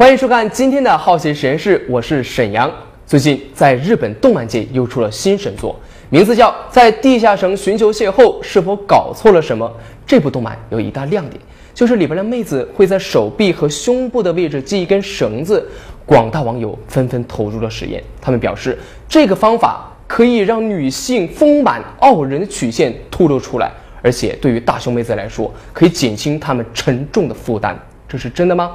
[0.00, 2.72] 欢迎收看今天的好奇实验室，我是沈阳。
[3.04, 5.78] 最近在日本动漫界又出了新神作，
[6.08, 9.70] 名字叫《在地下城寻求邂逅》，是否搞错了什么？
[10.06, 11.38] 这部动漫有一大亮点，
[11.74, 15.68] 就是里边的妹子会在手臂和胸部的位置系一根绳子。
[16.06, 23.70] 广大网友纷纷投入了实验，他们表示这个方法可以让女性丰满傲人的曲线突露出来，
[24.00, 27.78] 而且对于大胸妹子来说，可以减轻她们沉重的负担。
[28.08, 28.70] 这是真的吗？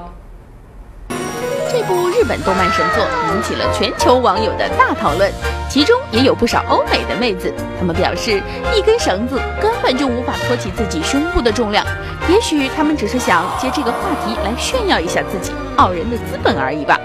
[2.27, 5.31] 本动漫神作引起了全球网友的大讨论，
[5.69, 8.41] 其中也有不少欧美的妹子，她们表示
[8.75, 11.85] 一根绳子根本就无法托起自己胸部的重量，
[12.29, 16.99] 也许她们只是想借这个话题来炫耀一下自己傲人的资本而已吧。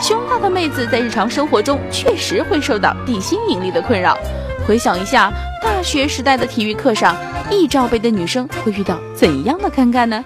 [0.00, 4.18] 胸大的妹子在日常生活中确实会受到地心引力的困扰，
[4.66, 7.16] 回想一下大学时代的体育课上，
[7.50, 10.24] 一罩杯的女生会遇到怎样的尴尬呢？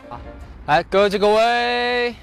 [0.66, 2.14] 来，各就各位。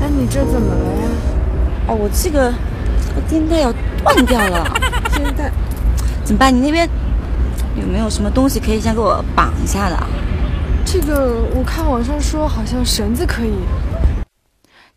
[0.00, 1.08] 哎，你这怎么了呀？
[1.88, 2.52] 哦，我这个
[3.06, 3.72] 这个垫带要
[4.04, 4.64] 断掉了，
[5.12, 5.50] 现在
[6.24, 6.54] 怎么办？
[6.54, 6.88] 你那边
[7.80, 9.96] 有没有什么东西可以先给我绑一下的？
[10.84, 13.52] 这个我看网上说好像绳子可以。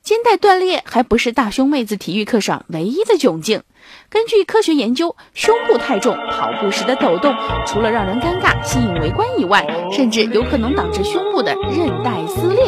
[0.03, 3.63] 肩带断裂还不是大胸妹子体育课上唯一的窘境。
[4.09, 7.33] 根据科学研究，胸部太重，跑步时的抖动，
[7.65, 12.65] 除了让人尴尬、吸引围观以外，甚至有可能导致胸部的韧带撕裂。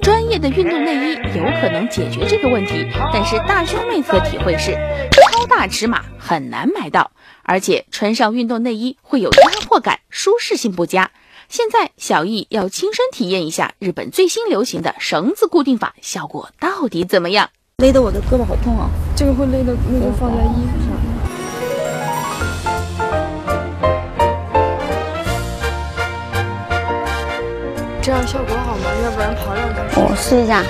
[0.00, 4.72] 专业的运动内衣有可能解决这个问题，但是大胸妹子的体会是，
[5.10, 7.10] 超大尺码很难买到，
[7.42, 11.10] 而且穿上运动内衣会有压迫感，舒适性不佳。
[11.52, 17.50] 现在小易要亲身体验一下日本最新流行的绳子固定法，效果到底怎么样？
[17.76, 18.88] 勒得我的胳膊好痛啊！
[19.14, 20.96] 这个会勒的，那就放在衣服上。
[28.00, 28.84] 这样效果好吗？
[29.04, 29.84] 要不然跑两圈。
[29.96, 30.64] 我试一下。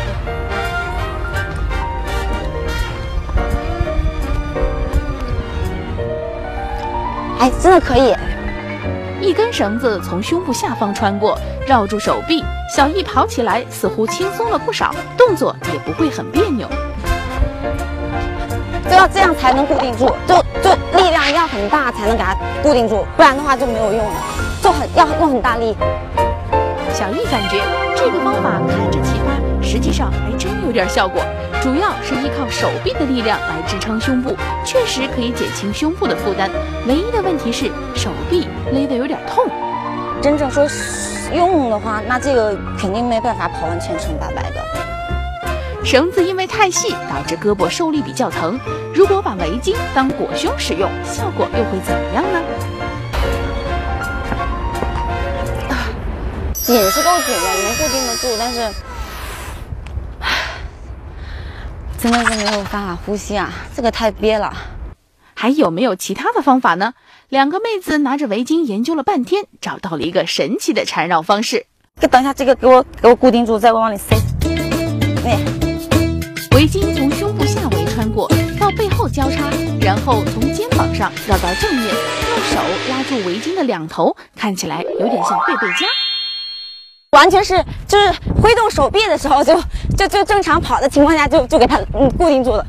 [7.38, 8.12] 哎，真的可以。
[9.22, 12.44] 一根绳子从胸部下方穿过，绕住手臂，
[12.74, 16.68] 小易跑起来似乎轻松了不少，动作也不会很别扭。
[18.90, 24.14] 就要这样才能固定住，就就力量要很大才能给它固定住，不然的话就没有用了，
[24.60, 25.76] 就很要用很大力。
[26.92, 27.62] 小易感觉
[27.94, 29.21] 这个方法看着奇葩，
[29.72, 31.24] 实际上还真有点效果。
[31.62, 36.50] 主要是依靠手臂的力量来支撑胸部，确实可以减轻胸部的负担。
[36.86, 39.46] 唯一的问题是手臂勒得有点痛。
[40.20, 40.68] 真正说
[41.34, 44.62] 用的话，那这个肯定没办法跑完全程八百的。
[45.82, 48.60] 绳子因为太细，导致胳膊受力比较疼。
[48.94, 52.38] 如果把围巾当裹胸使用，效果又会怎么样呢？
[56.52, 58.60] 紧是够紧的，能固定得住，但是，
[62.02, 63.52] 真的是没有办法呼吸啊！
[63.76, 64.52] 这个太憋了。
[65.34, 66.94] 还有没有其他的方法呢？
[67.28, 71.66] 两个妹子拿着围巾研究了半天，找到了一个神奇的缠绕方式。
[72.00, 74.16] 给等一下，这个给我给我固定住，再往里塞。
[75.24, 75.38] 哎，
[76.56, 79.48] 围巾从胸部下围穿过，到背后交叉，
[79.80, 82.58] 然后从肩膀上绕到正面，用手
[82.90, 85.86] 拉住围巾的两头，看起来有点像背背佳。
[87.12, 88.10] 完全是就是
[88.42, 89.54] 挥动手臂的时候，就
[89.96, 92.66] 就就正常跑的情况下，就就给它嗯固定住了。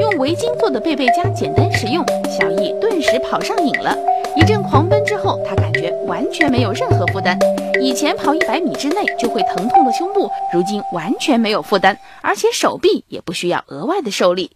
[0.00, 3.96] 用围巾做的背背佳简单实用，小易顿时跑上瘾了。
[4.36, 7.38] 一阵狂奔之后，他感觉完全没有任何负担。
[7.80, 14.50] 以前跑一百米之内就会疼痛的胸部，如今完全没有负担，而且手臂也不需要额外的受力。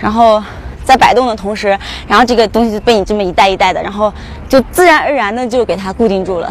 [0.00, 0.42] 然后
[0.88, 4.10] 在摆动的同时，然后这个东西就被你这么一带一带的，然后
[4.48, 6.50] 就自然而然的就给它固定住了。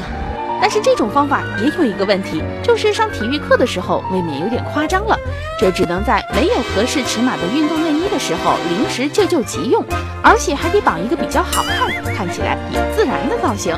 [0.61, 5.17] 但是这种方法也有一个问题，就是上体育课的时候未免有点夸张了。
[5.59, 9.83] 这只能在没有合适尺码的运动内衣的时候临时救救急用，
[10.21, 13.75] 而且还得绑一个比较好看、看起来也自然的造型。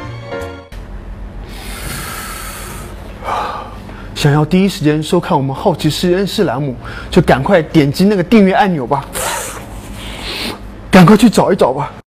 [4.14, 6.76] 想要第一时间收看我们好奇实验室栏目，
[7.10, 9.06] 就赶快点击那个订阅按钮吧，
[11.00, 11.94] 赶快去找一找吧。